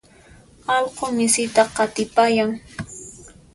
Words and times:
Allqu 0.75 1.05
misita 1.17 1.61
qatipayan. 1.75 2.51